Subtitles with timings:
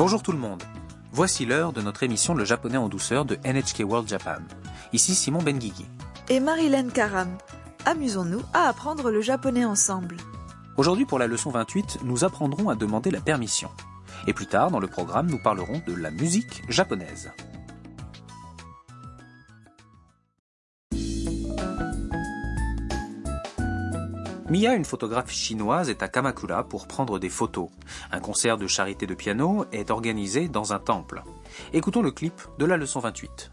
[0.00, 0.62] Bonjour tout le monde.
[1.12, 4.38] Voici l'heure de notre émission Le japonais en douceur de NHK World Japan.
[4.94, 5.84] Ici Simon Benguigui.
[6.30, 7.28] Et Marilyn Karam.
[7.84, 10.16] Amusons-nous à apprendre le japonais ensemble.
[10.78, 13.68] Aujourd'hui pour la leçon 28, nous apprendrons à demander la permission.
[14.26, 17.30] Et plus tard dans le programme, nous parlerons de la musique japonaise.
[24.49, 27.69] Mia, une photographe chinoise, est à Kamakura pour prendre des photos.
[28.11, 31.23] Un concert de charité de piano est organisé dans un temple.
[31.73, 33.51] Écoutons le clip de la leçon 28.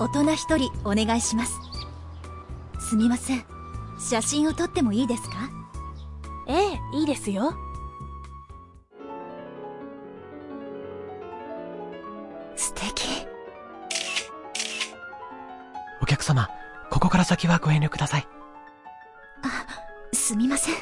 [0.00, 1.52] 大人一人お願いします
[2.78, 3.44] すみません
[3.98, 5.50] 写真を撮ってもいいですか
[6.48, 7.52] ええいいですよ
[12.56, 13.33] 素敵お
[16.14, 16.48] 客様、
[16.90, 18.26] ここから先はご遠慮ください。
[20.12, 20.74] すみません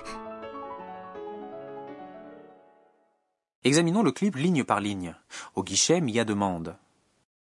[3.64, 5.14] Examinons le clip ligne par ligne.
[5.54, 6.76] Au guichet, Mia demande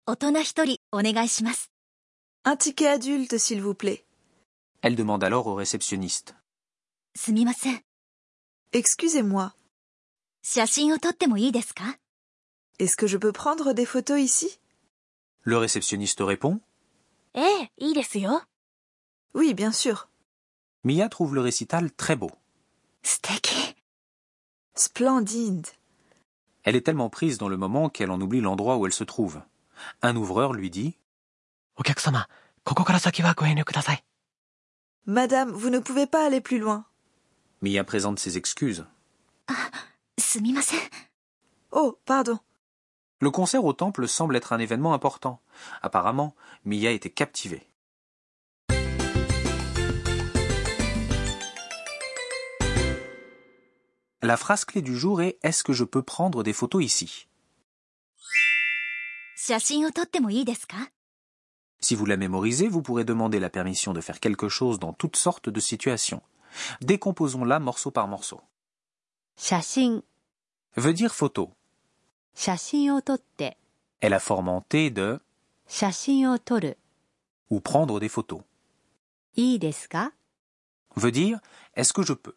[0.06, 1.70] 大人一人お願いします
[2.44, 4.04] Un ticket adulte, s'il vous plaît.
[4.80, 6.34] Elle demande alors au réceptionniste.
[7.14, 7.82] すみません
[8.72, 9.52] Excusez-moi.
[10.42, 11.98] 写真を撮ってもいいですか
[12.78, 14.58] Est-ce que je peux prendre des photos ici
[15.44, 16.60] Le réceptionniste répond ええいいですよ
[19.34, 20.08] Oui, bien sûr.
[20.84, 22.30] Mia trouve le récital très beau.
[23.02, 23.76] 素敵
[24.74, 25.66] Splendide.
[26.64, 29.40] Elle est tellement prise dans le moment qu'elle en oublie l'endroit où elle se trouve.
[30.02, 30.96] Un ouvreur lui dit
[31.76, 32.28] お客様、
[32.64, 34.04] ここから先はご遠慮ください。
[35.06, 36.84] Madame, vous ne pouvez pas aller plus loin.
[37.62, 38.84] Mia présente ses excuses.
[40.18, 40.80] すみません
[41.70, 42.40] Oh, pardon.
[43.23, 45.39] Le concert au temple semble être un événement important.
[45.81, 46.35] Apparemment,
[46.65, 47.69] Mia était captivée.
[54.21, 57.29] La phrase clé du jour est Est-ce que je peux prendre des photos ici?
[59.37, 59.55] Si
[61.95, 65.47] vous la mémorisez, vous pourrez demander la permission de faire quelque chose dans toutes sortes
[65.47, 66.21] de situations.
[66.81, 68.41] Décomposons-la morceau par morceau.
[70.75, 71.53] Veut dire photo
[74.01, 75.19] est la forme en T de
[77.49, 78.41] ou prendre des photos.
[80.95, 81.39] veut dire
[81.75, 82.35] est-ce que je peux?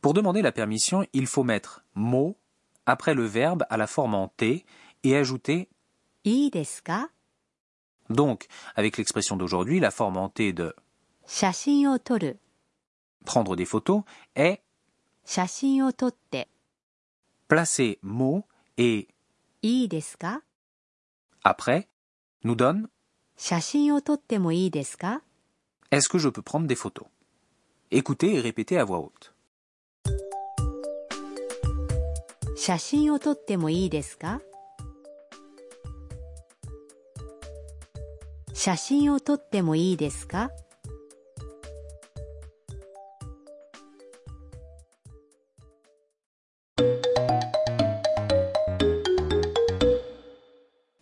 [0.00, 2.36] Pour demander la permission, il faut mettre mot
[2.86, 4.64] après le verbe à la forme en T
[5.02, 5.68] et ajouter
[8.08, 10.74] Donc, avec l'expression d'aujourd'hui, la forme en T de
[13.24, 14.02] prendre des photos
[14.34, 14.62] est
[15.27, 16.49] 写真を撮って
[17.49, 18.43] placer mot
[18.77, 19.07] et
[19.61, 20.43] いいですか
[21.43, 21.87] après
[22.43, 22.87] nous donne
[23.37, 25.21] 写真を撮ってもいいですか
[25.91, 27.07] est-ce que je peux prendre des photos
[27.91, 29.33] Écoutez et répétez à voix haute.
[32.55, 34.41] 写真を撮ってもいいですか
[38.53, 40.49] 写真を撮ってもいいですか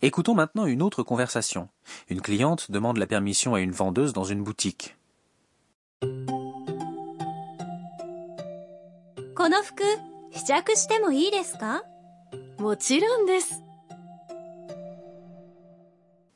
[0.07, 1.67] Écoutons maintenant une autre conversation.
[2.07, 4.95] Une cliente demande la permission à une vendeuse dans une boutique.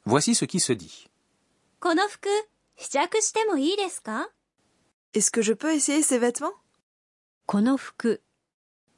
[0.03, 1.07] Voici ce qui se dit.
[5.13, 6.51] Est-ce que je peux essayer ces vêtements?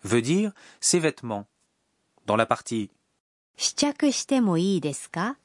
[0.01, 0.51] Veut dire
[0.81, 1.45] ces vêtements.
[2.25, 2.89] Dans la partie
[3.56, 5.36] 試着してもいいですか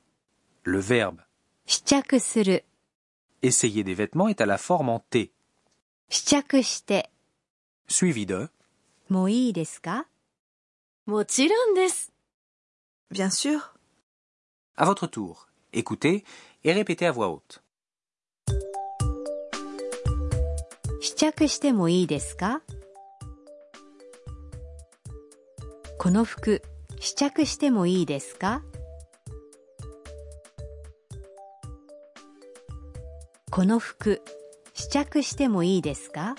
[0.66, 1.18] le verbe
[1.66, 2.64] 試着する
[3.42, 5.31] essayer des vêtements est à la forme en T,
[6.09, 7.09] 試着して
[7.90, 8.50] suivi de
[9.09, 10.08] もういいですか
[11.06, 12.12] もちろんです
[13.12, 13.59] Bien sûr.
[14.76, 15.48] à votre tour.
[15.72, 16.24] Écoutez
[16.63, 17.62] et répétez à voix haute.
[21.01, 22.62] 試着してもいいですか
[26.00, 26.62] この服
[27.00, 28.62] 試着してもいいですか
[33.51, 34.22] この服
[34.74, 36.36] 試着してもいいですか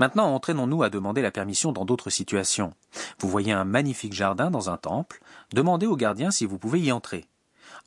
[0.00, 2.72] Maintenant, entraînons-nous à demander la permission dans d'autres situations.
[3.18, 5.20] Vous voyez un magnifique jardin dans un temple,
[5.52, 7.26] demandez au gardien si vous pouvez y entrer.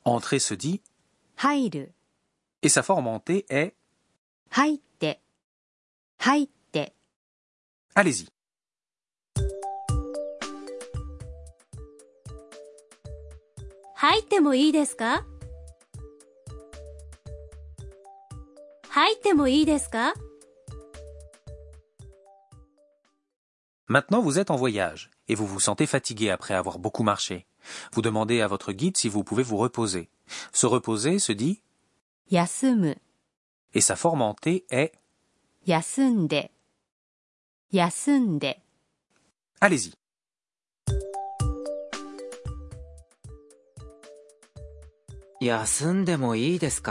[0.06, 0.80] Entrer se dit
[2.63, 3.75] et sa forme en T est
[4.57, 5.19] Haite.
[6.21, 6.93] Haite.
[7.95, 8.29] Allez-y.
[14.03, 14.53] Haite mo?
[23.91, 27.47] Maintenant, vous êtes en voyage et vous vous sentez fatigué après avoir beaucoup marché.
[27.93, 30.09] Vous demandez à votre guide si vous pouvez vous reposer.
[30.53, 31.63] Se reposer se dit
[32.31, 32.97] yasumu.
[33.75, 34.93] Et sa forme en T est
[35.67, 36.49] yasunde.
[37.73, 38.55] Yasunde.
[39.61, 39.93] Allez-y.
[45.41, 46.83] Yasunde mo ii desu?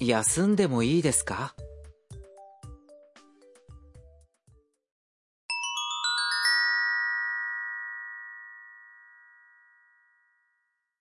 [0.00, 1.67] Yasunde mo ii desu?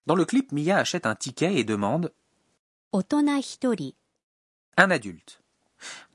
[0.08, 2.14] Dans le clip, Mia achète un ticket et demande
[4.78, 5.44] un adulte.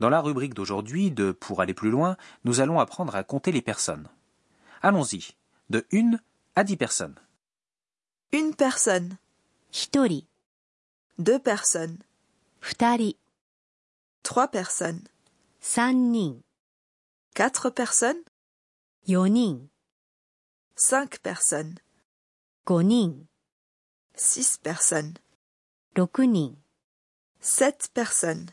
[0.00, 3.60] Dans la rubrique d'aujourd'hui de Pour aller plus loin, nous allons apprendre à compter les
[3.60, 4.08] personnes.
[4.80, 5.36] Allons-y,
[5.68, 6.20] de une
[6.56, 7.20] à dix personnes.
[8.32, 9.18] Une personne.
[9.74, 10.26] Hitori.
[11.18, 11.98] Deux personnes.
[12.62, 13.18] Futari.
[14.22, 15.02] Trois personnes.
[15.60, 16.36] Sannin.
[17.34, 18.22] Quatre personnes.
[19.06, 19.60] Yonin.
[20.76, 21.74] Cinq personnes.
[22.64, 23.26] Gonin.
[24.14, 25.14] 6 personnes.
[25.97, 26.56] 6人
[27.41, 28.50] 7 personnes.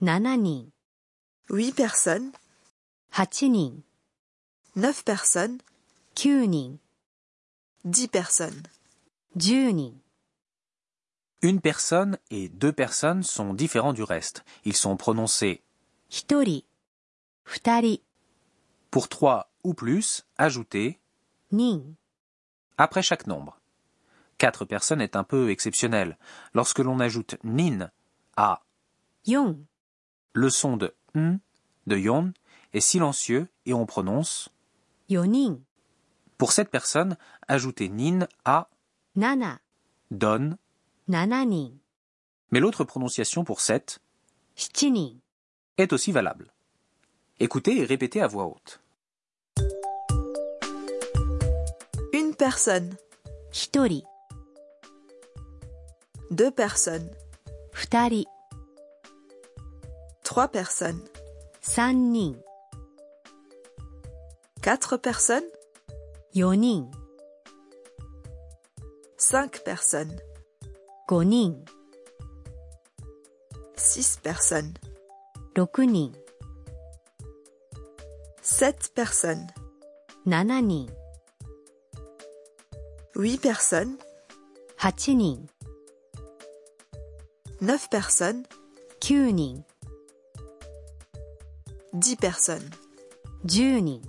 [0.00, 0.72] 7人
[1.50, 2.32] 8 personnes.
[3.12, 3.82] 8人
[4.98, 5.58] personnes.
[8.10, 8.62] personnes.
[11.40, 14.44] Une personne et deux personnes sont différents du reste.
[14.64, 15.62] Ils sont prononcés
[18.90, 20.98] pour trois ou plus, ajoutez
[22.76, 23.57] après chaque nombre
[24.38, 26.16] quatre personnes est un peu exceptionnel.
[26.54, 27.90] Lorsque l'on ajoute nin
[28.36, 28.62] à
[29.26, 29.58] yon,
[30.32, 31.40] le son de n
[31.86, 32.32] de yon
[32.72, 34.50] est silencieux et on prononce
[35.08, 35.58] yonin.
[36.38, 37.16] Pour cette personne,
[37.48, 38.70] ajouter nin à
[39.16, 39.58] nana
[40.10, 40.56] donne
[41.08, 41.70] nananin.
[42.50, 44.00] Mais l'autre prononciation pour sept
[45.76, 46.52] est aussi valable.
[47.40, 48.80] Écoutez et répétez à voix haute.
[52.12, 52.96] Une personne
[56.31, 57.09] deux personnes,
[57.91, 58.25] 二人
[60.23, 61.03] trois personnes,
[61.61, 62.35] 三人
[64.61, 65.43] quatre personnes,
[66.33, 66.89] 四人
[69.17, 70.17] cinq personnes,
[71.11, 71.63] 五人
[73.75, 74.73] six personnes,
[75.55, 76.11] 六人
[78.41, 79.47] sept personnes,
[80.25, 80.87] 七人
[83.15, 83.97] huit personnes,
[84.77, 85.47] 八人
[87.61, 88.43] neuf personnes,
[88.99, 89.63] 九人
[91.93, 92.69] dix personnes.
[93.45, 94.01] 十人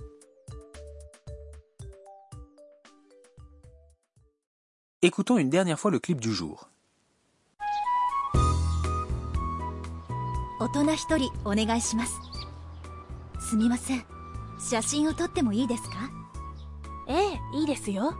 [5.01, 6.69] Écoutons une dernière fois le clip du jour.
[10.57, 12.13] 大人一人お願いします
[13.39, 14.05] すみません
[14.57, 16.09] 写真を撮ってもいいですか
[17.07, 18.13] ええいいですよ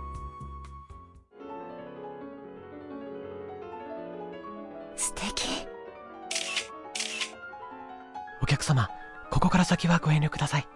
[9.59, 10.67] から先はご遠慮ください。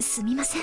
[0.00, 0.62] すみません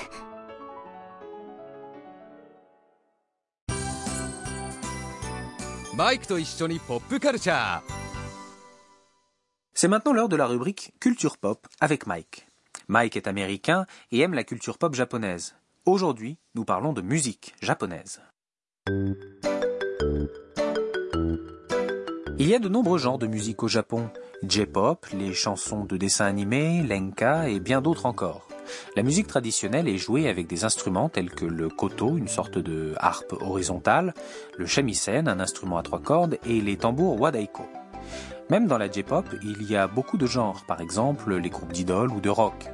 [5.96, 7.82] マイクと一緒にポップカルチャー
[9.74, 12.48] C'est maintenant l'heure de la rubrique Culture Pop avec Mike.
[12.90, 15.56] Mike est américain et aime la culture pop japonaise.
[15.86, 18.22] Aujourd'hui, nous parlons de musique japonaise.
[22.38, 24.10] Il y a de nombreux genres de musique au Japon.
[24.49, 28.47] J-pop, les chansons de dessins animés, l'enka et bien d'autres encore.
[28.97, 32.95] La musique traditionnelle est jouée avec des instruments tels que le koto, une sorte de
[32.99, 34.15] harpe horizontale,
[34.59, 37.65] le shamisen, un instrument à trois cordes, et les tambours wadaiko.
[38.51, 42.11] Même dans la J-pop, il y a beaucoup de genres, par exemple les groupes d'idoles
[42.11, 42.67] ou de rock.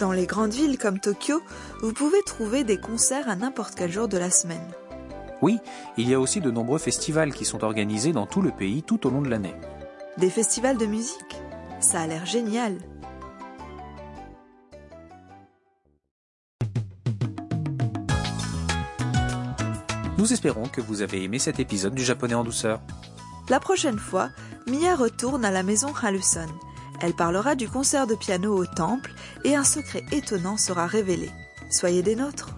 [0.00, 1.40] Dans les grandes villes comme Tokyo,
[1.82, 4.66] vous pouvez trouver des concerts à n'importe quel jour de la semaine.
[5.42, 5.58] Oui,
[5.96, 9.06] il y a aussi de nombreux festivals qui sont organisés dans tout le pays tout
[9.06, 9.54] au long de l'année.
[10.18, 11.40] Des festivals de musique
[11.80, 12.76] Ça a l'air génial.
[20.18, 22.82] Nous espérons que vous avez aimé cet épisode du japonais en douceur.
[23.48, 24.28] La prochaine fois,
[24.66, 26.46] Mia retourne à la maison Haluson.
[27.00, 29.14] Elle parlera du concert de piano au temple
[29.44, 31.30] et un secret étonnant sera révélé.
[31.70, 32.50] Soyez des nôtres.